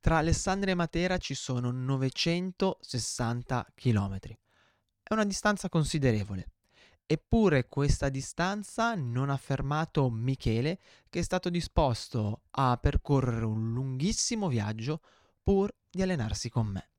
[0.00, 4.18] Tra Alessandria e Matera ci sono 960 km.
[5.02, 6.52] È una distanza considerevole.
[7.04, 14.48] Eppure questa distanza non ha fermato Michele, che è stato disposto a percorrere un lunghissimo
[14.48, 15.00] viaggio
[15.42, 16.90] pur di allenarsi con me.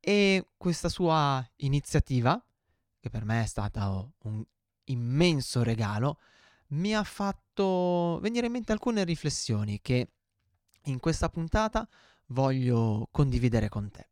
[0.00, 2.42] E questa sua iniziativa,
[2.98, 4.44] che per me è stata un
[4.84, 6.18] immenso regalo,
[6.68, 10.08] mi ha fatto venire in mente alcune riflessioni che
[10.84, 11.86] in questa puntata
[12.26, 14.08] voglio condividere con te.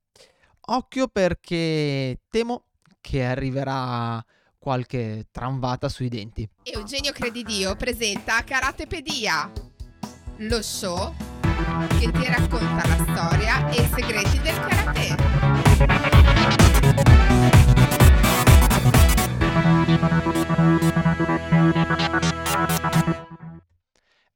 [0.66, 2.64] Occhio perché temo
[3.00, 4.24] che arriverà
[4.58, 6.48] qualche tramvata sui denti.
[6.62, 9.50] Eugenio Credidio presenta Karatepedia,
[10.36, 11.12] lo show
[11.98, 15.16] che ti racconta la storia e i segreti del karate.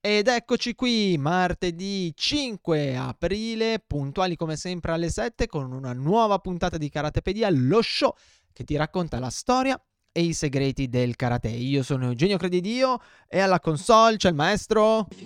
[0.08, 6.78] Ed eccoci qui, martedì 5 aprile, puntuali come sempre alle 7 con una nuova puntata
[6.78, 8.14] di Karatepedia, lo show
[8.52, 9.76] che ti racconta la storia
[10.12, 11.48] e i segreti del karate.
[11.48, 15.08] Io sono Eugenio Credidio e alla console c'è il maestro.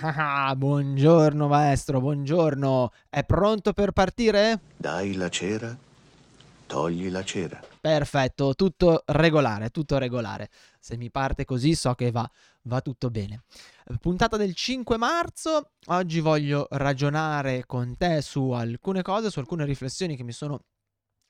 [0.00, 2.90] Ah, buongiorno maestro, buongiorno.
[3.08, 4.62] È pronto per partire?
[4.78, 5.78] Dai la cera,
[6.66, 7.60] togli la cera.
[7.80, 10.50] Perfetto, tutto regolare, tutto regolare.
[10.80, 12.28] Se mi parte così so che va,
[12.62, 13.42] va tutto bene.
[14.00, 20.16] Puntata del 5 marzo, oggi voglio ragionare con te su alcune cose, su alcune riflessioni
[20.16, 20.64] che mi sono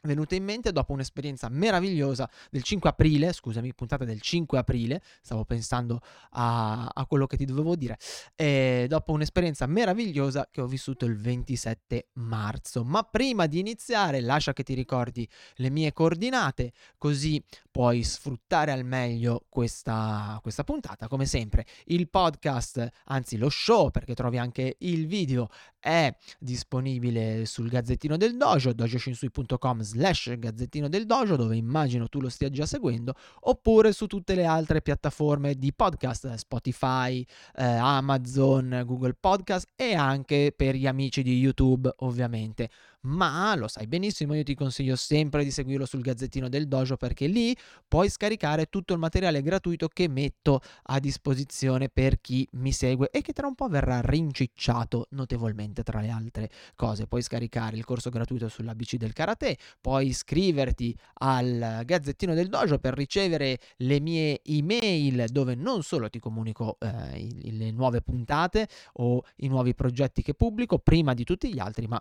[0.02, 5.44] venute in mente dopo un'esperienza meravigliosa del 5 aprile, scusami, puntata del 5 aprile, stavo
[5.44, 6.00] pensando
[6.30, 7.98] a, a quello che ti dovevo dire,
[8.34, 12.84] e dopo un'esperienza meravigliosa che ho vissuto il 27 marzo.
[12.84, 18.84] Ma prima di iniziare, lascia che ti ricordi le mie coordinate, così puoi sfruttare al
[18.84, 21.08] meglio questa, questa puntata.
[21.08, 25.48] Come sempre, il podcast, anzi lo show, perché trovi anche il video,
[25.82, 32.28] è disponibile sul Gazzettino del Dojo, dojoshinsui.com slash Gazzettino del Dojo, dove immagino tu lo
[32.28, 37.26] stia già seguendo, oppure su tutte le altre piattaforme di podcast, Spotify,
[37.56, 42.70] eh, Amazon, Google Podcast e anche per gli amici di YouTube, ovviamente
[43.02, 47.26] ma lo sai benissimo, io ti consiglio sempre di seguirlo sul Gazzettino del Dojo perché
[47.26, 47.56] lì
[47.88, 53.20] puoi scaricare tutto il materiale gratuito che metto a disposizione per chi mi segue e
[53.20, 57.06] che tra un po' verrà rincicciato notevolmente tra le altre cose.
[57.06, 62.94] Puoi scaricare il corso gratuito sull'ABC del karate, puoi iscriverti al Gazzettino del Dojo per
[62.94, 69.48] ricevere le mie email dove non solo ti comunico eh, le nuove puntate o i
[69.48, 72.00] nuovi progetti che pubblico prima di tutti gli altri, ma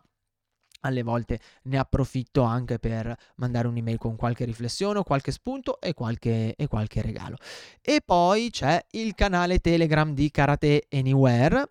[0.82, 5.94] alle volte ne approfitto anche per mandare un'email con qualche riflessione o qualche spunto e
[5.94, 7.38] qualche, e qualche regalo.
[7.82, 11.70] E poi c'è il canale Telegram di Karate Anywhere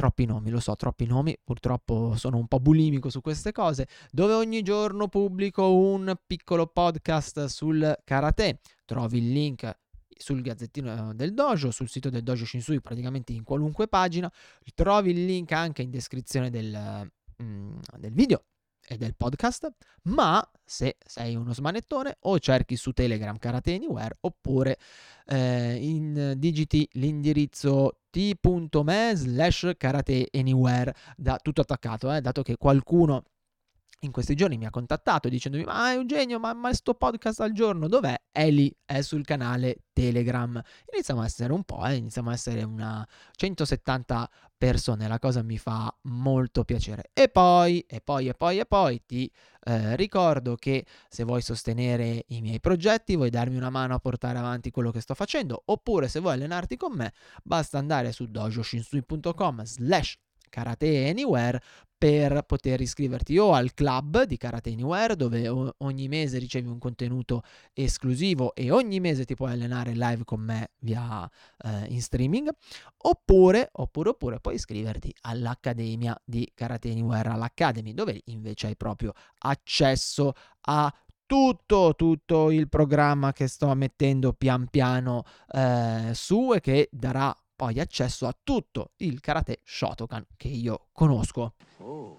[0.00, 4.32] troppi nomi, lo so, troppi nomi, purtroppo sono un po' bulimico su queste cose, dove
[4.32, 8.60] ogni giorno pubblico un piccolo podcast sul karate.
[8.86, 9.78] Trovi il link
[10.08, 14.32] sul gazzettino del dojo, sul sito del dojo Shinsui, praticamente in qualunque pagina.
[14.74, 17.10] Trovi il link anche in descrizione del,
[17.42, 18.44] mm, del video
[18.86, 19.70] e del podcast,
[20.04, 24.78] ma se sei uno smanettone o cerchi su Telegram Karate Anywhere oppure
[25.26, 33.22] eh, in, digiti l'indirizzo t.me slash Karate Anywhere da tutto attaccato, eh, dato che qualcuno
[34.00, 37.88] in questi giorni mi ha contattato dicendomi ma Eugenio ma, ma sto podcast al giorno
[37.88, 38.14] dov'è?
[38.30, 40.60] È lì, è sul canale Telegram
[40.92, 45.58] iniziamo a essere un po', eh, iniziamo a essere una 170 persone, la cosa mi
[45.58, 49.30] fa molto piacere e poi, e poi, e poi, e poi ti
[49.64, 54.38] eh, ricordo che se vuoi sostenere i miei progetti, vuoi darmi una mano a portare
[54.38, 57.12] avanti quello che sto facendo oppure se vuoi allenarti con me
[57.42, 60.18] basta andare su dojoshinsui.com slash
[60.50, 61.60] Karate Anywhere
[62.00, 67.42] per poter iscriverti o al club di Karate Anywhere dove ogni mese ricevi un contenuto
[67.74, 72.48] esclusivo e ogni mese ti puoi allenare live con me via eh, in streaming
[73.02, 80.32] oppure, oppure, oppure puoi iscriverti all'Accademia di Karate Anywhere all'Academy dove invece hai proprio accesso
[80.62, 80.90] a
[81.26, 87.78] tutto, tutto il programma che sto mettendo pian piano eh, su e che darà poi
[87.78, 91.56] accesso a tutto il karate Shotokan che io conosco.
[91.76, 92.16] Oh.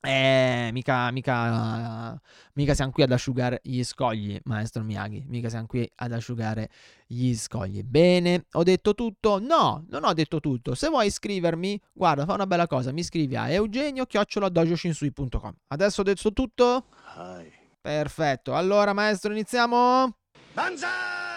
[0.00, 2.18] Eh, mica, mica,
[2.54, 5.26] mica siamo qui ad asciugare gli scogli, maestro Miyagi.
[5.28, 6.70] Mica siamo qui ad asciugare
[7.06, 7.82] gli scogli.
[7.82, 9.38] Bene, ho detto tutto?
[9.38, 10.74] No, non ho detto tutto.
[10.74, 12.90] Se vuoi iscrivermi, guarda, fa una bella cosa.
[12.90, 15.56] Mi iscrivi a eugenio-dojoshinsui.com.
[15.66, 16.86] Adesso ho detto tutto?
[17.16, 17.52] Hai.
[17.82, 18.54] Perfetto.
[18.54, 20.16] Allora, maestro, iniziamo?
[20.54, 21.29] Banzai!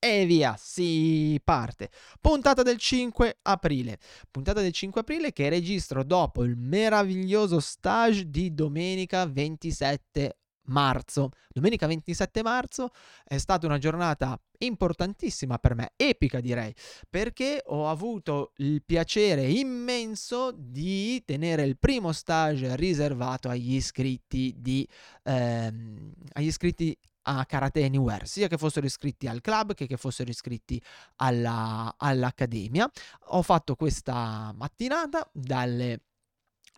[0.00, 1.90] E via, si parte.
[2.20, 3.98] Puntata del 5 aprile.
[4.30, 10.36] Puntata del 5 aprile che registro dopo il meraviglioso stage di domenica 27
[10.68, 11.30] marzo.
[11.48, 12.90] Domenica 27 marzo
[13.24, 16.72] è stata una giornata importantissima per me, epica direi,
[17.08, 24.86] perché ho avuto il piacere immenso di tenere il primo stage riservato agli iscritti di
[25.24, 26.96] ehm, agli iscritti
[27.28, 30.80] a Karate Anywhere, sia che fossero iscritti al club che che fossero iscritti
[31.16, 32.90] alla, all'accademia.
[33.30, 36.00] Ho fatto questa mattinata dalle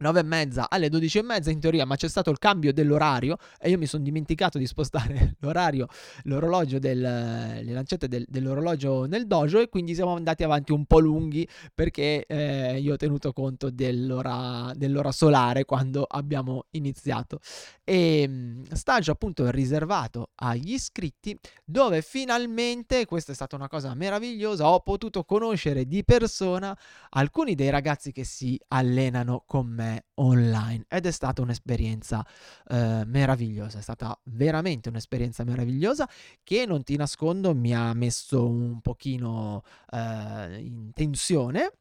[0.00, 3.36] 9 e mezza alle 12 e mezza in teoria, ma c'è stato il cambio dell'orario
[3.58, 5.88] e io mi sono dimenticato di spostare l'orario,
[6.24, 11.00] l'orologio del, le lancette del, dell'orologio nel dojo e quindi siamo andati avanti un po'
[11.00, 17.40] lunghi perché eh, io ho tenuto conto dell'ora, dell'ora solare quando abbiamo iniziato.
[17.84, 24.66] E mm, stage appunto riservato agli iscritti dove finalmente, questa è stata una cosa meravigliosa,
[24.66, 26.76] ho potuto conoscere di persona
[27.10, 32.24] alcuni dei ragazzi che si allenano con me online ed è stata un'esperienza
[32.68, 36.08] eh, meravigliosa, è stata veramente un'esperienza meravigliosa
[36.42, 41.72] che non ti nascondo mi ha messo un pochino eh, in tensione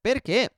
[0.00, 0.54] perché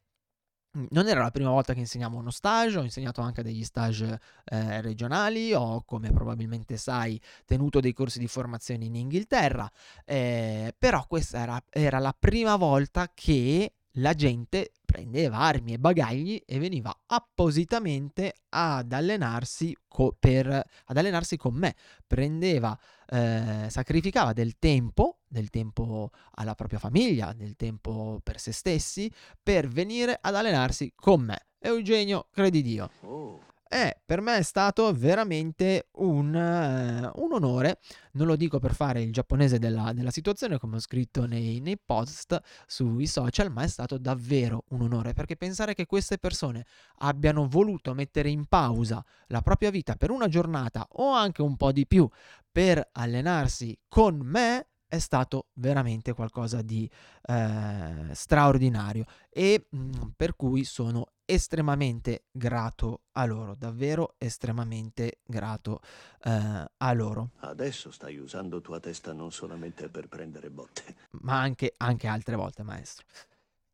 [0.91, 4.81] non era la prima volta che insegniamo uno stage, ho insegnato anche degli stage eh,
[4.81, 9.71] regionali, ho come probabilmente sai tenuto dei corsi di formazione in Inghilterra,
[10.05, 16.43] eh, però questa era, era la prima volta che la gente prendeva armi e bagagli
[16.45, 21.75] e veniva appositamente ad allenarsi, co- per, ad allenarsi con me.
[22.07, 29.11] Prendeva, eh, sacrificava del tempo, del tempo alla propria famiglia, del tempo per se stessi,
[29.43, 31.47] per venire ad allenarsi con me.
[31.59, 32.91] Eugenio, credi Dio.
[33.01, 33.41] Oh.
[33.75, 37.79] E per me è stato veramente un, uh, un, onore,
[38.13, 41.79] non lo dico per fare il giapponese della, della situazione come ho scritto nei, nei,
[41.83, 46.67] post sui social, ma è stato davvero un onore perché pensare che queste persone
[46.99, 51.73] abbiano voluto mettere in pausa la propria vita per una giornata o anche un po'
[51.73, 52.07] di più
[52.53, 56.87] per allenarsi con me è stato veramente qualcosa di
[57.23, 59.07] eh, straordinario.
[59.31, 65.81] E mh, mm, per cui sono estremamente grato a loro, davvero estremamente grato
[66.25, 67.31] eh, a loro.
[67.41, 72.63] Adesso stai usando tua testa non solamente per prendere botte, ma anche, anche altre volte,
[72.63, 73.07] maestro.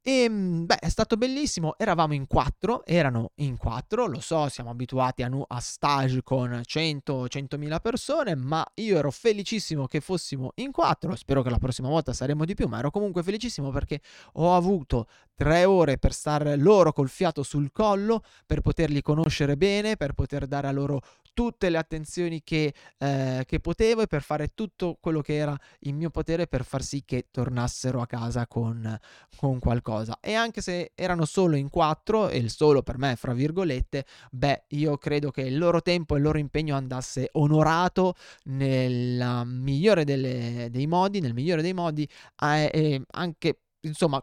[0.08, 1.74] E ehm, beh, è stato bellissimo.
[1.76, 6.62] Eravamo in quattro, erano in quattro, lo so, siamo abituati a, nu- a stage con
[6.64, 11.14] 100-100.000 persone, ma io ero felicissimo che fossimo in quattro.
[11.14, 14.00] Spero che la prossima volta saremo di più, ma ero comunque felicissimo perché
[14.34, 19.98] ho avuto tre ore per stare loro col fiato sul collo, per poterli conoscere bene,
[19.98, 21.02] per poter dare a loro
[21.38, 25.94] tutte le attenzioni che, eh, che, potevo e per fare tutto quello che era in
[25.94, 28.98] mio potere per far sì che tornassero a casa con,
[29.36, 30.18] con qualcosa.
[30.20, 34.64] E anche se erano solo in quattro, e il solo per me, fra virgolette, beh,
[34.70, 40.66] io credo che il loro tempo e il loro impegno andasse onorato nel migliore delle,
[40.72, 42.02] dei modi, nel migliore dei modi,
[42.42, 44.20] eh, e anche insomma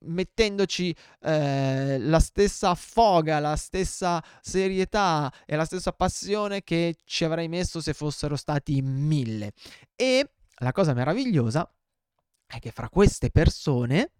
[0.00, 7.48] mettendoci eh, la stessa foga, la stessa serietà e la stessa passione che ci avrei
[7.48, 9.52] messo se fossero stati mille.
[9.96, 11.68] E la cosa meravigliosa
[12.46, 14.12] è che fra queste persone,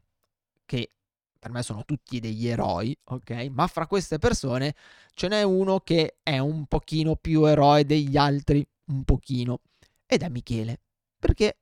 [0.65, 0.93] che
[1.39, 3.49] per me sono tutti degli eroi, ok?
[3.51, 4.75] Ma fra queste persone
[5.15, 9.61] ce n'è uno che è un pochino più eroe degli altri, un pochino,
[10.07, 10.81] ed è Michele.
[11.19, 11.59] Perché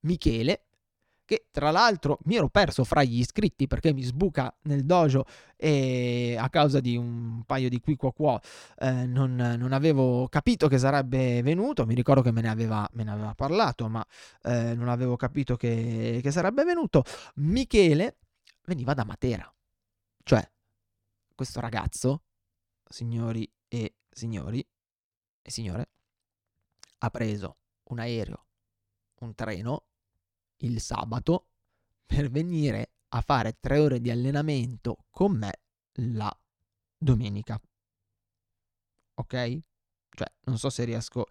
[0.00, 0.66] Michele
[1.30, 6.34] che tra l'altro mi ero perso fra gli iscritti perché mi sbuca nel dojo e
[6.36, 8.40] a causa di un paio di qui qua qua
[8.78, 13.04] eh, non, non, avevo capito che sarebbe venuto, mi ricordo che me ne aveva, me
[13.04, 14.04] ne aveva parlato ma
[14.42, 17.04] eh, non avevo capito che, che sarebbe venuto.
[17.36, 18.16] Michele
[18.64, 19.54] veniva da Matera,
[20.24, 20.44] cioè
[21.32, 22.22] questo ragazzo,
[22.88, 24.66] signori e signori
[25.42, 25.90] e signore,
[26.98, 28.46] ha preso un aereo,
[29.20, 29.84] un treno
[30.60, 31.46] il sabato
[32.06, 35.60] per venire a fare tre ore di allenamento con me
[35.94, 36.34] la
[36.96, 37.60] domenica.
[39.14, 39.58] Ok?
[40.10, 41.26] Cioè, non so se riesco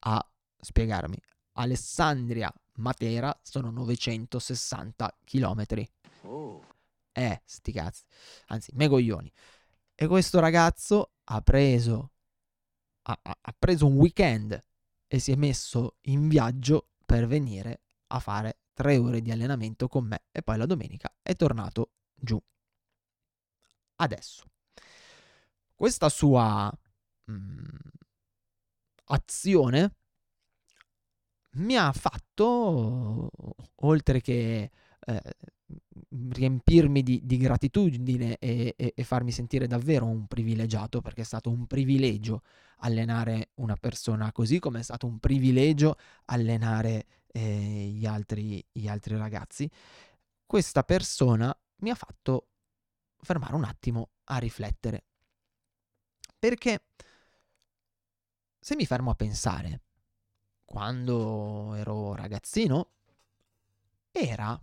[0.00, 1.16] a spiegarmi.
[1.54, 5.86] Alessandria Matera sono 960 km.
[6.22, 6.64] Oh.
[7.12, 8.04] Eh, sti cazzi.
[8.46, 9.30] Anzi, megoglioni.
[9.94, 12.12] E questo ragazzo ha preso
[13.02, 14.58] ha, ha preso un weekend
[15.06, 20.06] e si è messo in viaggio per venire a fare tre ore di allenamento con
[20.06, 22.40] me e poi la domenica è tornato giù.
[23.96, 24.44] Adesso,
[25.74, 26.72] questa sua
[27.24, 27.64] mh, mm,
[29.06, 29.94] azione
[31.54, 33.30] mi ha fatto,
[33.76, 34.70] oltre che
[35.04, 35.22] eh,
[36.30, 41.50] riempirmi di, di gratitudine e, e, e, farmi sentire davvero un privilegiato, perché è stato
[41.50, 42.42] un privilegio
[42.78, 49.16] allenare una persona così, come è stato un privilegio allenare eh, gli, altri, gli altri
[49.16, 49.70] ragazzi,
[50.46, 52.48] questa persona mi ha fatto
[53.18, 55.04] fermare un attimo a riflettere.
[56.38, 56.84] Perché
[58.58, 59.80] se mi fermo a pensare,
[60.64, 62.90] quando ero ragazzino,
[64.10, 64.60] era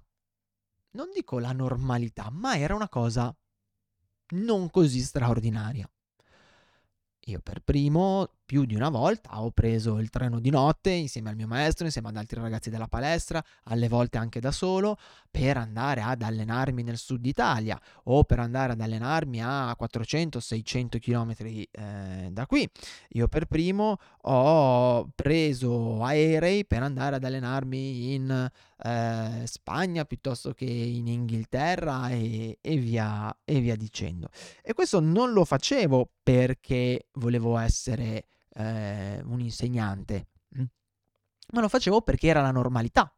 [0.92, 3.36] non dico la normalità, ma era una cosa
[4.30, 5.90] non così straordinaria.
[7.26, 11.36] Io per primo più di una volta ho preso il treno di notte insieme al
[11.36, 14.98] mio maestro, insieme ad altri ragazzi della palestra, alle volte anche da solo,
[15.30, 21.34] per andare ad allenarmi nel sud Italia o per andare ad allenarmi a 400-600 km
[21.38, 22.68] eh, da qui.
[23.10, 28.50] Io per primo ho preso aerei per andare ad allenarmi in
[28.84, 34.30] eh, Spagna piuttosto che in Inghilterra e, e, via, e via dicendo.
[34.64, 38.26] E questo non lo facevo perché volevo essere
[38.60, 40.64] eh, un insegnante, mm.
[41.54, 43.12] ma lo facevo perché era la normalità,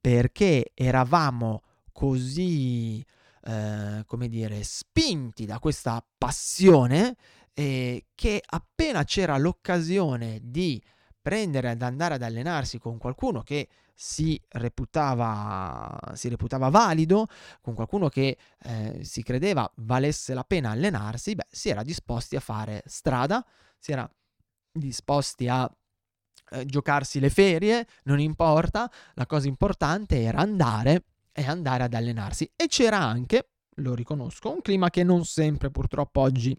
[0.00, 1.62] perché eravamo
[1.92, 3.04] così,
[3.44, 7.16] eh, come dire, spinti da questa passione
[7.54, 10.82] eh, che appena c'era l'occasione di
[11.20, 17.26] prendere ad andare ad allenarsi con qualcuno che si reputava, si reputava valido,
[17.62, 22.40] con qualcuno che eh, si credeva valesse la pena allenarsi, beh, si era disposti a
[22.40, 23.44] fare strada,
[23.78, 24.08] si era
[24.78, 25.70] disposti a
[26.50, 32.50] eh, giocarsi le ferie, non importa, la cosa importante era andare e andare ad allenarsi.
[32.54, 36.56] E c'era anche, lo riconosco, un clima che non sempre purtroppo oggi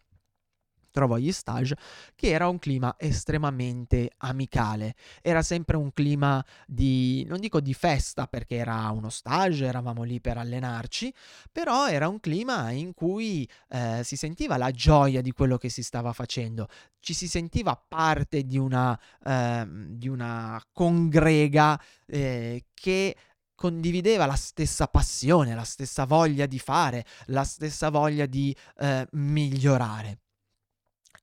[0.97, 1.77] trovo agli stage,
[2.15, 4.95] che era un clima estremamente amicale.
[5.21, 10.19] Era sempre un clima di, non dico di festa perché era uno stage, eravamo lì
[10.19, 11.13] per allenarci,
[11.51, 15.83] però era un clima in cui eh, si sentiva la gioia di quello che si
[15.83, 16.67] stava facendo,
[16.99, 23.15] ci si sentiva parte di una, eh, di una congrega eh, che
[23.53, 30.19] condivideva la stessa passione, la stessa voglia di fare, la stessa voglia di eh, migliorare.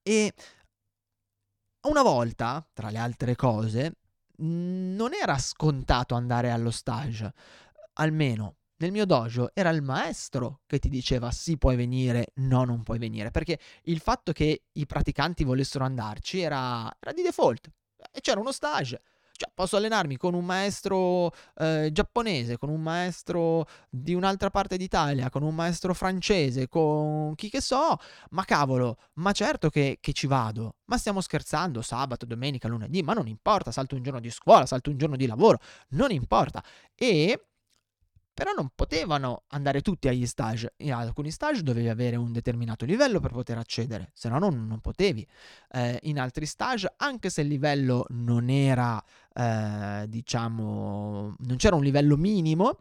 [0.06, 0.34] E
[1.88, 3.96] una volta, tra le altre cose,
[4.36, 7.32] non era scontato andare allo stage.
[7.94, 12.82] Almeno nel mio dojo era il maestro che ti diceva sì puoi venire, no non
[12.82, 17.70] puoi venire, perché il fatto che i praticanti volessero andarci era, era di default.
[18.12, 19.00] E c'era uno stage,
[19.36, 25.28] cioè, posso allenarmi con un maestro eh, giapponese, con un maestro di un'altra parte d'Italia,
[25.28, 27.96] con un maestro francese, con chi che so,
[28.30, 30.76] ma cavolo, ma certo che, che ci vado.
[30.84, 34.90] Ma stiamo scherzando, sabato, domenica, lunedì, ma non importa, salto un giorno di scuola, salto
[34.90, 35.58] un giorno di lavoro,
[35.90, 36.62] non importa.
[36.94, 37.46] E
[38.34, 40.74] però non potevano andare tutti agli stage.
[40.78, 44.80] In alcuni stage dovevi avere un determinato livello per poter accedere, se no non, non
[44.80, 45.26] potevi.
[45.70, 51.84] Eh, in altri stage, anche se il livello non era, eh, diciamo, non c'era un
[51.84, 52.80] livello minimo,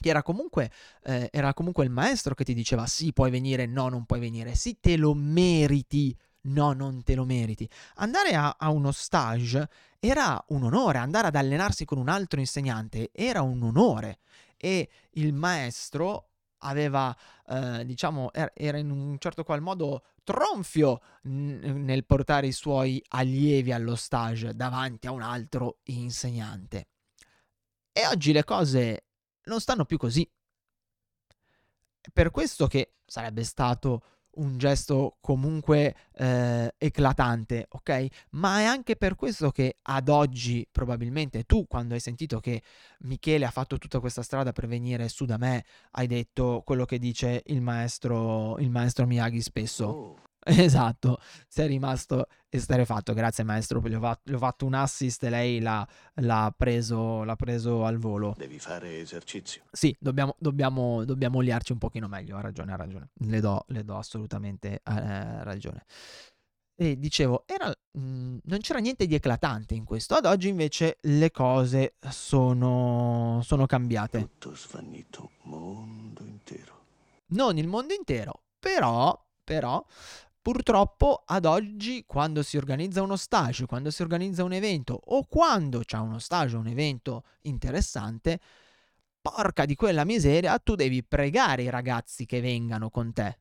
[0.00, 0.70] era comunque,
[1.02, 4.54] eh, era comunque il maestro che ti diceva sì, puoi venire, no, non puoi venire,
[4.54, 7.68] sì, te lo meriti, no, non te lo meriti.
[7.96, 13.10] Andare a, a uno stage era un onore, andare ad allenarsi con un altro insegnante
[13.12, 14.18] era un onore
[14.64, 16.28] e il maestro
[16.58, 17.16] aveva,
[17.48, 23.96] eh, diciamo, era in un certo qual modo tronfio nel portare i suoi allievi allo
[23.96, 26.86] stage davanti a un altro insegnante.
[27.90, 29.06] E oggi le cose
[29.46, 30.30] non stanno più così.
[32.12, 38.06] Per questo che sarebbe stato un gesto comunque eh, eclatante, ok?
[38.30, 42.62] Ma è anche per questo che ad oggi probabilmente tu quando hai sentito che
[43.00, 46.98] Michele ha fatto tutta questa strada per venire su da me, hai detto quello che
[46.98, 49.84] dice il maestro, il maestro Miyagi spesso.
[49.84, 50.16] Oh.
[50.62, 55.30] Esatto, sei rimasto esterefatto, grazie maestro, gli ho, fatto, gli ho fatto un assist e
[55.30, 58.34] lei l'ha, l'ha, preso, l'ha, preso, al volo.
[58.36, 59.62] Devi fare esercizio.
[59.70, 63.84] Sì, dobbiamo, dobbiamo, dobbiamo liarci un pochino meglio, ha ragione, ha ragione, le do, le
[63.84, 65.84] do assolutamente eh, ragione.
[66.74, 70.98] E dicevo, era, mh, mm, non c'era niente di eclatante in questo, ad oggi invece
[71.02, 74.18] le cose sono, sono cambiate.
[74.18, 76.80] Tutto svanito, mondo intero.
[77.26, 79.84] Non il mondo intero, però, però
[80.42, 85.82] Purtroppo ad oggi quando si organizza uno stage, quando si organizza un evento o quando
[85.84, 88.40] c'è uno stage, un evento interessante,
[89.20, 93.38] porca di quella miseria, tu devi pregare i ragazzi che vengano con te.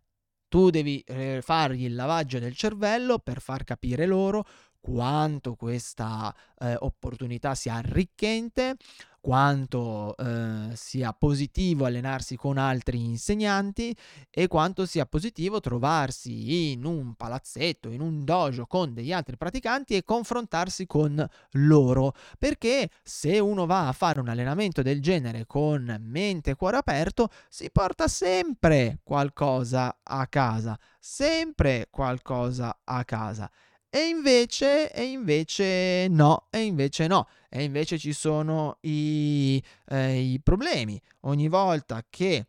[0.47, 4.45] Tu devi eh, fargli il lavaggio del cervello per far capire loro
[4.81, 8.75] quanto questa eh, opportunità sia arricchente,
[9.21, 13.95] quanto eh, sia positivo allenarsi con altri insegnanti
[14.31, 19.95] e quanto sia positivo trovarsi in un palazzetto, in un dojo con degli altri praticanti
[19.95, 22.13] e confrontarsi con loro.
[22.39, 27.29] Perché se uno va a fare un allenamento del genere con mente e cuore aperto,
[27.47, 33.49] si porta sempre qualcosa a casa, sempre qualcosa a casa.
[33.93, 40.39] E invece, e invece no, e invece no, e invece ci sono i, eh, i
[40.41, 40.97] problemi.
[41.21, 42.47] Ogni volta che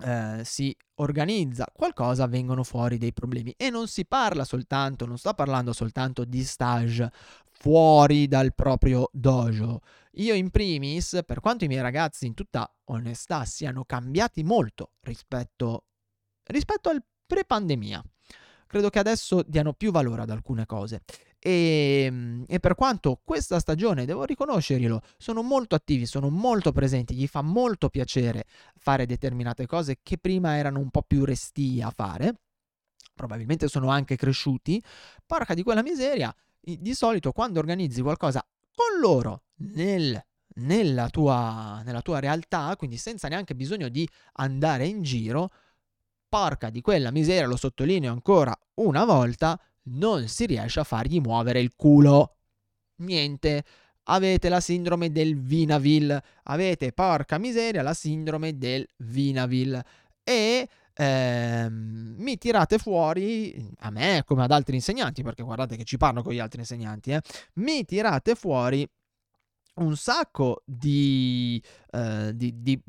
[0.00, 5.34] eh, si organizza qualcosa vengono fuori dei problemi e non si parla soltanto, non sto
[5.34, 7.10] parlando soltanto di stage
[7.50, 9.80] fuori dal proprio dojo.
[10.12, 15.84] Io in primis, per quanto i miei ragazzi in tutta onestà siano cambiati molto rispetto,
[16.44, 18.02] rispetto al pre-pandemia,
[18.68, 21.02] credo che adesso diano più valore ad alcune cose.
[21.40, 27.14] E, ehm, e, per quanto questa stagione, devo riconoscerglielo, sono molto attivi, sono molto presenti,
[27.14, 28.44] gli fa molto piacere
[28.76, 32.34] fare determinate cose che prima erano un po' più restii a fare,
[33.14, 34.80] probabilmente sono anche cresciuti,
[35.26, 40.22] porca di quella miseria, di solito quando organizzi qualcosa con loro nel
[40.58, 45.50] nella tua, nella tua, realtà, quindi senza neanche bisogno di andare in giro,
[46.28, 49.58] porca di quella miseria, lo sottolineo ancora una volta,
[49.90, 52.36] non si riesce a fargli muovere il culo.
[52.96, 53.64] Niente.
[54.10, 56.22] Avete la sindrome del Vinaville.
[56.44, 59.84] Avete, porca miseria, la sindrome del Vinaville.
[60.24, 65.96] E ehm, mi tirate fuori, a me come ad altri insegnanti, perché guardate che ci
[65.96, 67.20] parlo con gli altri insegnanti, eh,
[67.54, 68.86] mi tirate fuori
[69.76, 72.80] un sacco di, eh, di, di,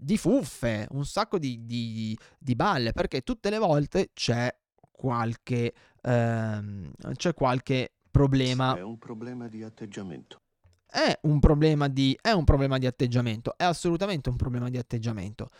[0.00, 4.54] di fuffe, un sacco di, di, di, balle, perché tutte le volte c'è
[4.92, 8.76] qualche, ehm, c'è qualche problema.
[8.76, 10.40] È un problema di atteggiamento.
[10.86, 15.50] È un problema di, è un problema di atteggiamento, è assolutamente un problema di atteggiamento.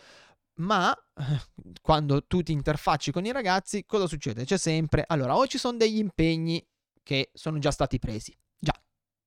[0.59, 0.95] Ma
[1.81, 4.45] quando tu ti interfacci con i ragazzi, cosa succede?
[4.45, 6.65] C'è sempre, allora, o ci sono degli impegni
[7.03, 8.73] che sono già stati presi, già,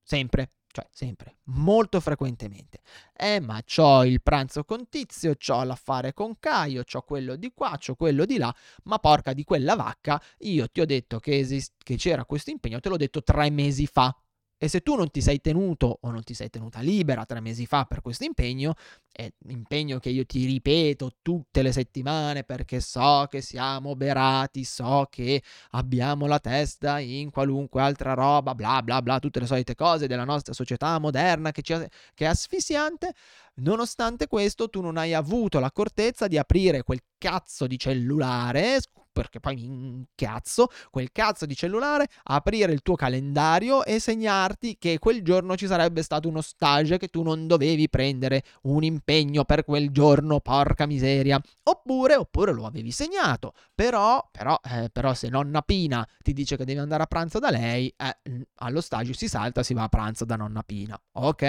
[0.03, 2.81] sempre, cioè sempre, molto frequentemente.
[3.15, 7.79] Eh, ma c'ho il pranzo con Tizio, c'ho l'affare con Caio, c'ho quello di qua,
[7.79, 8.53] c'ho quello di là,
[8.85, 12.81] ma porca di quella vacca, io ti ho detto che, esist- che c'era questo impegno,
[12.81, 14.15] te l'ho detto tre mesi fa.
[14.63, 17.67] E se tu non ti sei tenuto o non ti sei tenuta libera tre mesi
[17.67, 18.75] fa per questo impegno,
[19.11, 25.09] è impegno che io ti ripeto tutte le settimane perché so che siamo berati, so
[25.11, 30.07] che abbiamo la testa in qualunque altra roba, bla bla bla, tutte le solite cose
[30.07, 31.75] della nostra società moderna che, ci,
[32.15, 33.15] che è asfissiante,
[33.55, 38.79] nonostante questo tu non hai avuto l'accortezza di aprire quel cazzo di cellulare,
[39.13, 44.99] perché poi mi incazzo, quel cazzo di cellulare, aprire il tuo calendario e segnarti che
[44.99, 49.65] quel giorno ci sarebbe stato uno stage che tu non dovevi prendere un impegno per
[49.65, 51.41] quel giorno, porca miseria.
[51.65, 56.65] Oppure, oppure lo avevi segnato, però, però, eh, però se nonna Pina ti dice che
[56.65, 60.25] devi andare a pranzo da lei, eh, allo stage si salta, si va a pranzo
[60.25, 61.01] da nonna Pina.
[61.13, 61.43] Ok,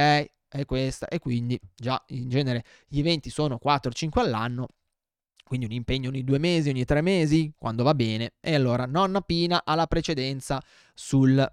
[0.53, 4.67] è questa e quindi già in genere gli eventi sono 4-5 all'anno
[5.43, 8.33] quindi un impegno ogni due mesi, ogni tre mesi, quando va bene.
[8.39, 10.61] E allora nonna Pina ha la precedenza
[10.93, 11.45] sul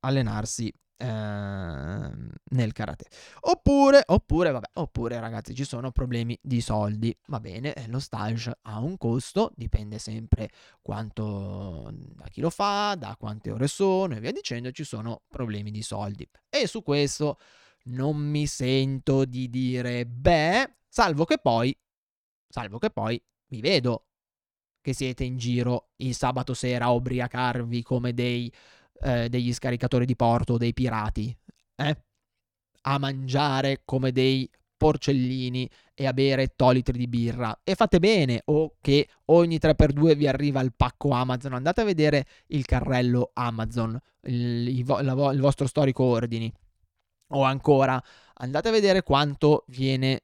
[0.00, 3.06] allenarsi eh, nel karate.
[3.40, 7.16] Oppure, oppure, vabbè, oppure ragazzi ci sono problemi di soldi.
[7.26, 10.48] Va bene, lo stage ha un costo, dipende sempre
[10.80, 15.70] quanto da chi lo fa, da quante ore sono e via dicendo, ci sono problemi
[15.70, 16.28] di soldi.
[16.48, 17.38] E su questo
[17.86, 21.76] non mi sento di dire beh, salvo che poi
[22.54, 24.06] salvo che poi vi vedo
[24.80, 28.52] che siete in giro il sabato sera a ubriacarvi come dei,
[29.02, 31.36] eh, degli scaricatori di porto, dei pirati,
[31.74, 32.02] eh?
[32.82, 37.58] a mangiare come dei porcellini e a bere tolitri di birra.
[37.64, 41.54] E fate bene, o che ogni 3x2 vi arriva il pacco Amazon.
[41.54, 46.52] Andate a vedere il carrello Amazon, il, il, il, vostro storico ordini.
[47.30, 48.00] O ancora,
[48.34, 50.20] andate a vedere quanto viene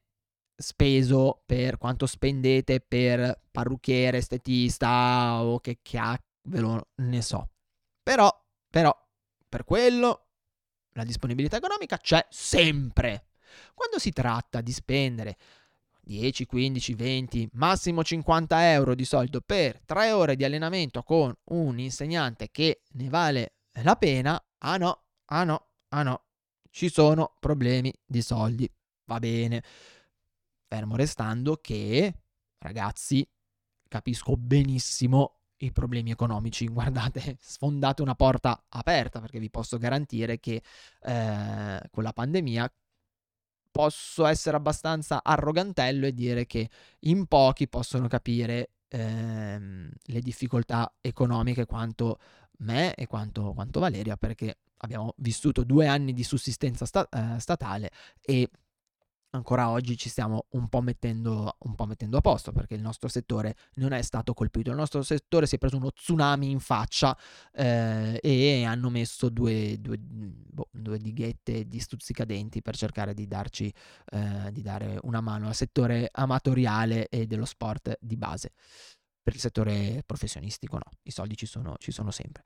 [0.61, 7.49] speso per quanto spendete per parrucchiere, estetista o che cavolo ne so.
[8.01, 8.29] Però,
[8.69, 8.95] però,
[9.47, 10.27] per quello
[10.93, 13.27] la disponibilità economica c'è sempre.
[13.73, 15.37] Quando si tratta di spendere
[16.01, 21.79] 10, 15, 20, massimo 50 euro di solito per 3 ore di allenamento con un
[21.79, 26.23] insegnante che ne vale la pena, ah no, ah no, ah no,
[26.69, 28.69] ci sono problemi di soldi.
[29.05, 29.63] Va bene.
[30.71, 32.13] Fermo restando che,
[32.59, 33.27] ragazzi,
[33.89, 36.65] capisco benissimo i problemi economici.
[36.71, 40.63] Guardate, sfondate una porta aperta perché vi posso garantire che
[41.01, 42.73] eh, con la pandemia
[43.69, 51.65] posso essere abbastanza arrogantello e dire che in pochi possono capire ehm, le difficoltà economiche
[51.65, 52.17] quanto
[52.59, 57.91] me e quanto, quanto, Valeria perché abbiamo vissuto due anni di sussistenza sta- eh, statale
[58.21, 58.49] e
[59.31, 63.07] ancora oggi ci stiamo un po, mettendo, un po' mettendo a posto perché il nostro
[63.07, 64.69] settore non è stato colpito.
[64.69, 67.17] Il nostro settore si è preso uno tsunami in faccia
[67.53, 73.73] eh, e hanno messo due, due, boh, due, dighette di stuzzicadenti per cercare di darci
[74.11, 78.53] eh, di dare una mano al settore amatoriale e dello sport di base.
[79.23, 82.43] Per il settore professionistico no, i soldi ci sono, ci sono sempre.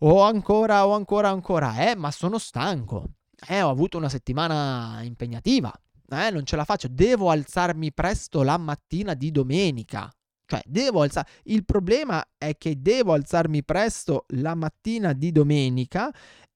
[0.00, 3.04] O ancora, o ancora, ancora, eh, ma sono stanco.
[3.46, 5.72] Eh, ho avuto una settimana impegnativa
[6.10, 10.10] eh, non ce la faccio, devo alzarmi presto la mattina di domenica.
[10.46, 11.28] Cioè, devo alzare.
[11.44, 16.10] Il problema è che devo alzarmi presto la mattina di domenica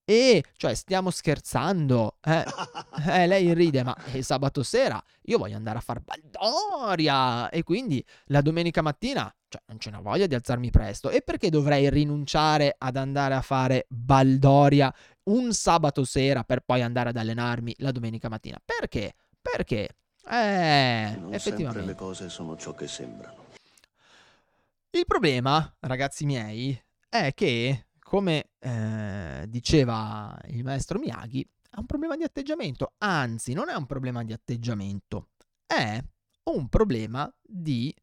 [0.05, 2.17] e, cioè, stiamo scherzando.
[2.23, 2.45] Eh,
[3.09, 7.51] eh, lei ride, ma è sabato sera io voglio andare a far baldoria.
[7.51, 11.11] E quindi la domenica mattina, cioè, non ce n'ho voglia di alzarmi presto.
[11.11, 14.93] E perché dovrei rinunciare ad andare a fare baldoria
[15.25, 18.59] un sabato sera per poi andare ad allenarmi la domenica mattina?
[18.65, 19.12] Perché?
[19.42, 19.96] Perché?
[20.24, 21.85] Eh, non effettivamente.
[21.85, 23.40] le cose sono ciò che sembrano.
[24.90, 32.16] Il problema, ragazzi miei, è che, come eh, diceva il maestro Miyagi, è un problema
[32.16, 32.92] di atteggiamento.
[32.98, 35.31] Anzi, non è un problema di atteggiamento,
[35.66, 35.98] è
[36.44, 37.94] un problema di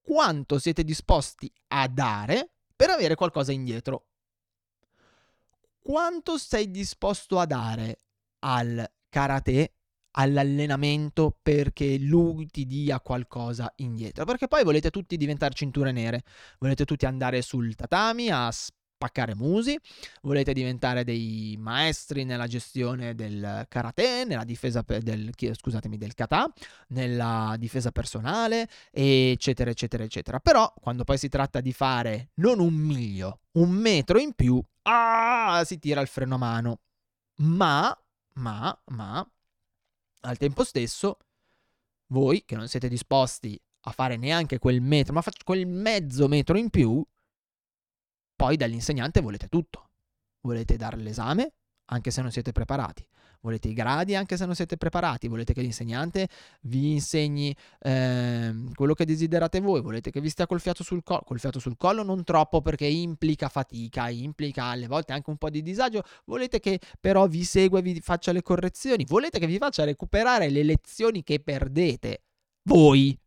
[0.00, 4.08] quanto siete disposti a dare per avere qualcosa indietro.
[5.78, 7.98] Quanto sei disposto a dare
[8.40, 9.74] al karate
[10.12, 14.24] all'allenamento perché lui ti dia qualcosa indietro.
[14.24, 16.24] Perché poi volete tutti diventare cinture nere,
[16.58, 18.50] volete tutti andare sul tatami a
[19.02, 19.76] spaccare musi,
[20.22, 26.52] volete diventare dei maestri nella gestione del karate, nella difesa del, scusatemi, del kata,
[26.88, 30.38] nella difesa personale, eccetera, eccetera, eccetera.
[30.38, 35.62] Però quando poi si tratta di fare non un miglio, un metro in più, ah,
[35.64, 36.80] si tira il freno a mano.
[37.38, 37.96] Ma,
[38.34, 39.28] ma, ma,
[40.22, 41.18] al tempo stesso,
[42.08, 46.70] voi che non siete disposti a fare neanche quel metro, ma quel mezzo metro in
[46.70, 47.04] più,
[48.36, 49.90] poi dall'insegnante volete tutto.
[50.40, 51.52] Volete dare l'esame,
[51.86, 53.06] anche se non siete preparati.
[53.42, 56.28] Volete i gradi anche se non siete preparati, volete che l'insegnante
[56.62, 61.22] vi insegni eh, quello che desiderate voi, volete che vi stia col fiato sul collo,
[61.26, 62.04] col fiato sul collo?
[62.04, 66.78] Non troppo perché implica fatica, implica alle volte anche un po' di disagio, volete che
[67.00, 71.24] però vi segua e vi faccia le correzioni, volete che vi faccia recuperare le lezioni
[71.24, 72.22] che perdete
[72.62, 73.18] voi,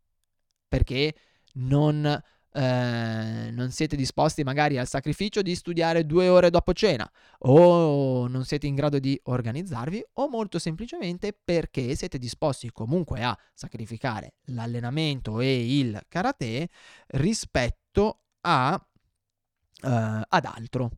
[0.65, 1.13] perché
[1.56, 2.21] non
[2.55, 8.45] eh, non siete disposti magari al sacrificio di studiare due ore dopo cena o non
[8.45, 15.41] siete in grado di organizzarvi o molto semplicemente perché siete disposti comunque a sacrificare l'allenamento
[15.41, 16.69] e il karate
[17.07, 19.87] rispetto a, uh,
[20.27, 20.91] ad altro.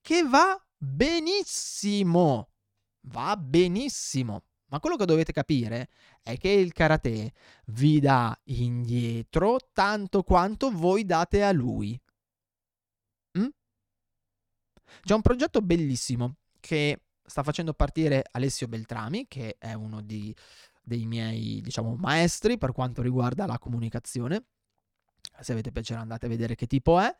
[0.00, 2.48] Che va benissimo
[3.08, 4.42] va benissimo
[4.74, 5.88] ma quello che dovete capire
[6.20, 7.32] è che il karate
[7.66, 11.96] vi dà indietro tanto quanto voi date a lui.
[13.38, 13.46] Mm?
[15.00, 20.34] C'è un progetto bellissimo che sta facendo partire Alessio Beltrami, che è uno di,
[20.82, 24.46] dei miei, diciamo, maestri per quanto riguarda la comunicazione.
[25.38, 27.16] Se avete piacere andate a vedere che tipo è,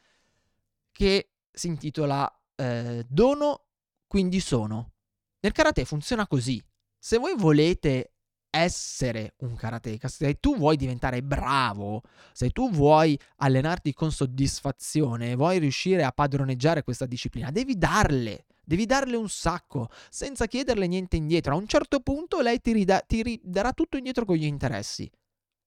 [0.90, 3.66] che si intitola eh, Dono,
[4.08, 4.94] quindi sono.
[5.38, 6.60] Nel karate funziona così
[7.06, 8.14] se voi volete
[8.48, 12.00] essere un karateka, se tu vuoi diventare bravo,
[12.32, 18.86] se tu vuoi allenarti con soddisfazione, vuoi riuscire a padroneggiare questa disciplina, devi darle, devi
[18.86, 21.52] darle un sacco, senza chiederle niente indietro.
[21.52, 25.10] A un certo punto lei ti, rida- ti ridarà tutto indietro con gli interessi.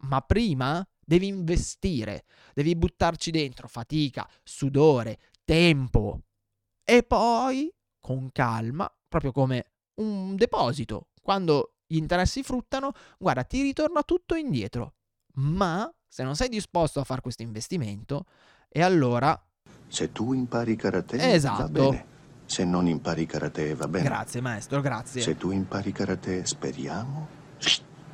[0.06, 6.19] Ma prima devi investire, devi buttarci dentro fatica, sudore, tempo.
[6.84, 14.01] E poi, con calma, proprio come un deposito, quando gli interessi fruttano, guarda, ti ritorna
[14.03, 14.93] tutto indietro.
[15.39, 18.23] Ma se non sei disposto a fare questo investimento,
[18.69, 19.37] e allora...
[19.89, 21.63] Se tu impari karate, esatto.
[21.63, 22.05] va bene.
[22.45, 24.05] Se non impari karate, va bene.
[24.05, 25.19] Grazie, maestro, grazie.
[25.19, 27.27] Se tu impari karate, speriamo,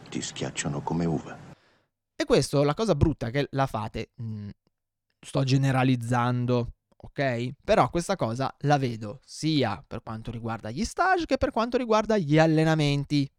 [0.09, 1.37] ti schiacciano come uva.
[2.15, 4.49] E questo, la cosa brutta che la fate, mh, mm,
[5.19, 6.73] sto generalizzando,
[7.03, 7.53] ok?
[7.63, 12.17] Però questa cosa la vedo sia per quanto riguarda gli stage che per quanto riguarda
[12.17, 13.29] gli allenamenti.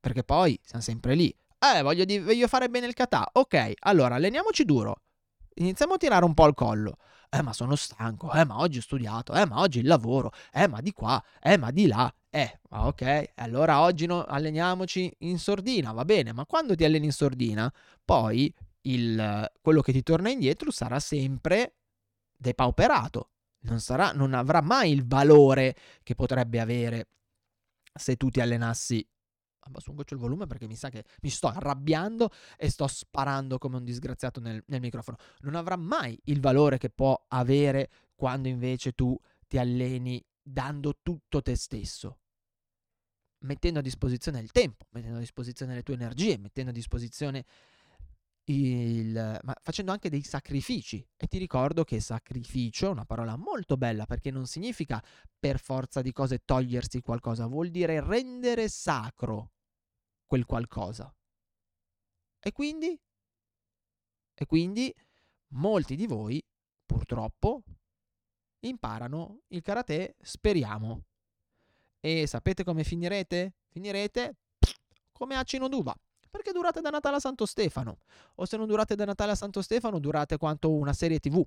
[0.00, 1.34] Perché poi siamo sempre lì.
[1.58, 3.28] Eh, voglio, di- voglio fare bene il kata.
[3.32, 5.02] Ok, allora alleniamoci duro.
[5.54, 6.98] Iniziamo a tirare un po' al collo.
[7.28, 10.68] eh ma sono stanco, eh ma oggi ho studiato, eh ma oggi il lavoro, eh
[10.68, 15.92] ma di qua, eh ma di là, eh, ok, allora oggi no, alleniamoci in sordina,
[15.92, 17.70] va bene, ma quando ti alleni in sordina,
[18.04, 21.75] poi il, quello che ti torna indietro sarà sempre
[22.36, 27.08] depauperato, non, sarà, non avrà mai il valore che potrebbe avere
[27.92, 29.06] se tu ti allenassi
[29.66, 33.58] abbasso un goccio il volume perché mi sa che mi sto arrabbiando e sto sparando
[33.58, 35.16] come un disgraziato nel, nel, microfono.
[35.40, 41.42] Non avrà mai il valore che può avere quando invece tu ti alleni dando tutto
[41.42, 42.20] te stesso.
[43.40, 47.44] Mettendo a disposizione il tempo, mettendo a disposizione le tue energie, mettendo a disposizione
[48.46, 51.06] il, ma facendo anche dei sacrifici.
[51.16, 55.02] E ti ricordo che sacrificio è una parola molto bella perché non significa
[55.38, 59.52] per forza di cose togliersi qualcosa, vuol dire rendere sacro
[60.26, 61.12] quel qualcosa.
[62.40, 62.98] E quindi?
[64.38, 64.94] E quindi
[65.48, 66.44] molti di voi,
[66.84, 67.62] purtroppo,
[68.60, 71.04] imparano il karate, speriamo.
[72.00, 73.54] E sapete come finirete?
[73.68, 74.36] Finirete
[75.12, 75.96] come acino d'uva.
[76.30, 77.98] Perché durate da Natale a Santo Stefano.
[78.36, 81.44] O se non durate da Natale a Santo Stefano, durate quanto una serie TV.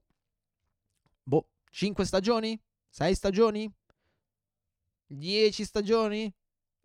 [1.24, 2.60] Boh, 5 stagioni?
[2.90, 3.72] 6 stagioni?
[5.08, 6.34] 10 stagioni?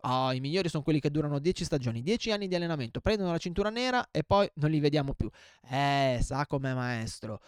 [0.01, 3.39] Oh, i migliori sono quelli che durano 10 stagioni, 10 anni di allenamento, prendono la
[3.39, 5.29] cintura nera e poi non li vediamo più.
[5.67, 7.41] Eh, sa com'è maestro.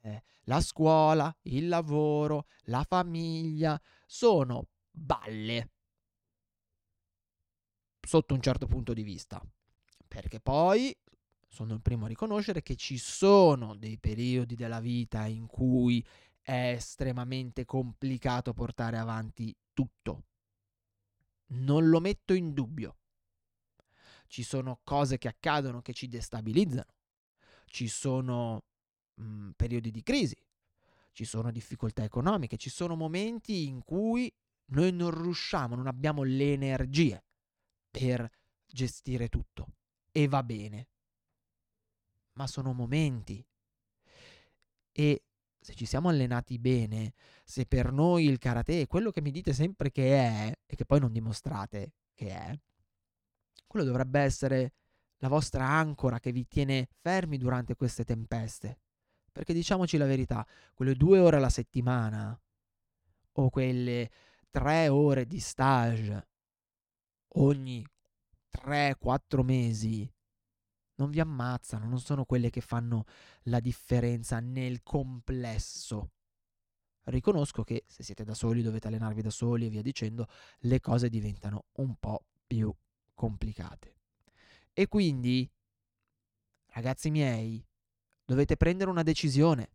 [0.00, 5.70] Eh, la scuola, il lavoro, la famiglia sono balle
[8.00, 9.40] sotto un certo punto di vista.
[10.12, 10.94] Perché poi
[11.46, 16.04] sono il primo a riconoscere che ci sono dei periodi della vita in cui
[16.40, 20.24] è estremamente complicato portare avanti tutto
[21.52, 22.96] non lo metto in dubbio.
[24.26, 26.94] Ci sono cose che accadono che ci destabilizzano,
[27.66, 28.64] ci sono
[29.14, 30.36] mh, mm, periodi di crisi,
[31.12, 34.32] ci sono difficoltà economiche, ci sono momenti in cui
[34.66, 37.22] noi non riusciamo, non abbiamo le energie
[37.90, 38.30] per
[38.66, 39.68] gestire tutto.
[40.12, 40.88] E va bene.
[42.34, 43.44] Ma sono momenti.
[44.92, 45.22] E
[45.58, 49.52] se ci siamo allenati bene, se per noi il karate è quello che mi dite
[49.52, 52.58] sempre che è e che poi non dimostrate che è,
[53.66, 54.72] quello dovrebbe essere
[55.18, 58.80] la vostra ancora che vi tiene fermi durante queste tempeste.
[59.32, 62.38] Perché diciamoci la verità, quelle due ore alla settimana
[63.34, 64.10] o quelle
[64.50, 66.28] tre ore di stage
[67.34, 67.86] ogni
[68.52, 70.10] 3-4 mesi
[70.96, 73.04] non vi ammazzano, non sono quelle che fanno
[73.44, 76.12] la differenza nel complesso.
[77.04, 80.28] Riconosco che se siete da soli dovete allenarvi da soli e via dicendo,
[80.60, 82.72] le cose diventano un po' più
[83.14, 83.96] complicate.
[84.72, 85.50] E quindi,
[86.66, 87.66] ragazzi miei,
[88.24, 89.70] dovete prendere una decisione.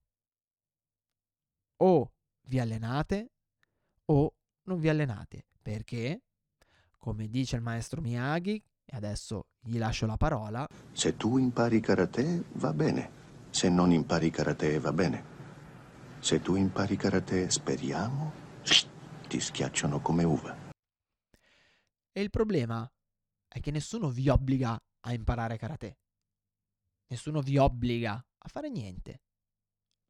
[1.78, 2.13] O
[2.44, 3.32] vi allenate
[4.06, 5.48] o non vi allenate.
[5.62, 6.27] Perché,
[6.98, 10.66] come dice il maestro Miyagi, e adesso gli lascio la parola.
[10.92, 13.12] Se tu impari karate, va bene.
[13.50, 15.36] Se non impari karate, va bene.
[16.20, 18.32] Se tu impari karate, speriamo,
[19.28, 20.56] ti schiacciano come uva.
[22.12, 22.90] E il problema
[23.48, 25.98] è che nessuno vi obbliga a imparare karate.
[27.08, 29.22] Nessuno vi obbliga a fare niente.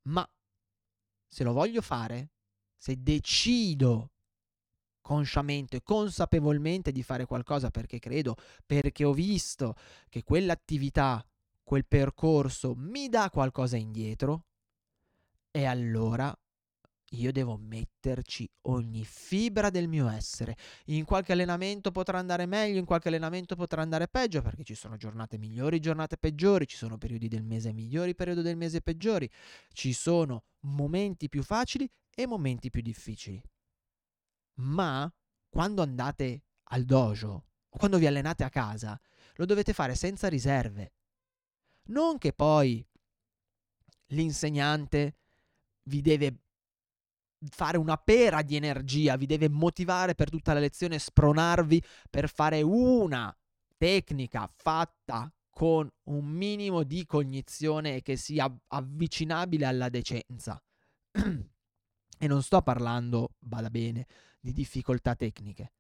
[0.04, 0.28] Ma
[1.28, 2.32] se lo voglio fare,
[2.76, 4.12] se decido
[5.08, 9.76] consciamente, consapevolmente di fare qualcosa perché credo, perché ho visto
[10.10, 11.26] che quell'attività,
[11.63, 14.48] quel percorso mi dà qualcosa indietro,
[15.50, 16.38] e allora
[17.12, 20.58] io devo metterci ogni fibra del mio essere.
[20.88, 24.98] In qualche allenamento potrà andare meglio, in qualche allenamento potrà andare peggio, perché ci sono
[24.98, 29.32] giornate migliori, giornate peggiori, ci sono periodi del mese migliori, periodi del mese peggiori,
[29.72, 33.41] ci sono momenti più facili e momenti più difficili
[34.58, 35.12] ma
[35.50, 39.00] quando andate al dojo o quando vi allenate a casa,
[39.36, 40.93] lo dovete fare senza riserve.
[41.86, 42.86] Non che poi
[44.08, 45.15] l'insegnante
[45.84, 46.41] vi deve
[47.50, 52.62] fare una pera di energia, vi deve motivare per tutta la lezione, spronarvi per fare
[52.62, 53.36] una
[53.78, 60.62] tecnica fatta con un minimo di cognizione e che sia avvicinabile alla decenza.
[62.20, 64.08] e non sto parlando, bada bene,
[64.47, 65.73] di difficoltà tecniche.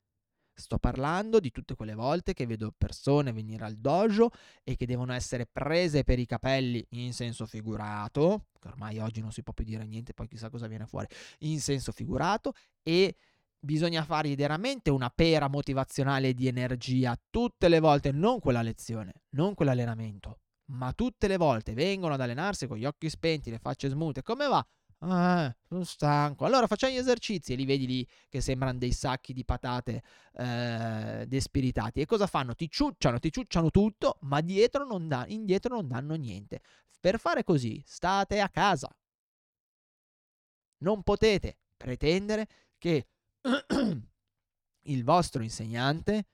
[0.53, 4.31] Sto parlando di tutte quelle volte che vedo persone venire al dojo
[4.63, 9.31] e che devono essere prese per i capelli in senso figurato, che ormai oggi non
[9.31, 11.07] si può più dire niente, poi chissà cosa viene fuori,
[11.39, 12.53] in senso figurato
[12.83, 13.15] e
[13.57, 19.53] bisogna fargli veramente una pera motivazionale di energia tutte le volte, non quella lezione, non
[19.53, 20.39] quell'allenamento,
[20.71, 24.47] ma tutte le volte vengono ad allenarsi con gli occhi spenti, le facce smute, come
[24.47, 24.65] va?
[24.99, 26.45] Eh, sono stanco.
[26.45, 30.01] Allora facciamo gli esercizi e li vedi lì che sembrano dei sacchi di patate
[30.33, 32.01] eh, despiritati.
[32.01, 32.55] E cosa fanno?
[32.55, 36.61] Ti ciucciano, ti ciucciano tutto, ma dietro non da- indietro non danno niente.
[36.99, 38.89] Per fare così, state a casa.
[40.79, 43.07] Non potete pretendere che
[44.81, 46.25] il vostro insegnante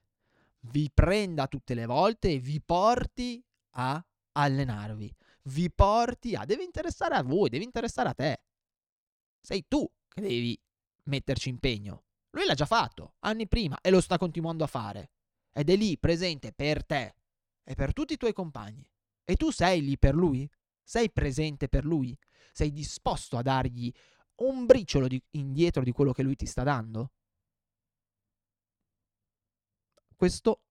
[0.68, 5.14] vi prenda tutte le volte e vi porti a allenarvi.
[5.44, 6.46] Vi porti a...
[6.46, 8.42] Deve interessare a voi, deve interessare a te.
[9.46, 10.58] Sei tu che devi
[11.04, 12.06] metterci impegno.
[12.30, 15.12] Lui l'ha già fatto anni prima e lo sta continuando a fare.
[15.52, 17.16] Ed è lì presente per te
[17.62, 18.90] e per tutti i tuoi compagni.
[19.26, 20.50] E tu sei lì per lui?
[20.82, 22.18] Sei presente per lui?
[22.54, 23.92] Sei disposto a dargli
[24.36, 27.12] un briciolo di, indietro di quello che lui ti sta dando?
[30.16, 30.62] Questo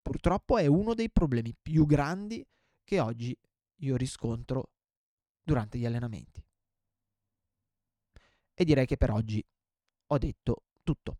[0.00, 2.46] purtroppo è uno dei problemi più grandi
[2.82, 3.38] che oggi
[3.82, 4.70] io riscontro
[5.42, 6.42] durante gli allenamenti.
[8.60, 9.42] E direi che per oggi
[10.08, 11.16] ho detto tutto.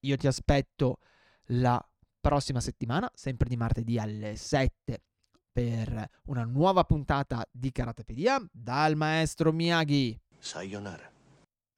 [0.00, 0.98] Io ti aspetto
[1.44, 1.82] la
[2.20, 5.02] prossima settimana, sempre di martedì alle 7
[5.50, 10.20] per una nuova puntata di Karatepedia dal maestro Miyagi.
[10.38, 11.10] Sayonara.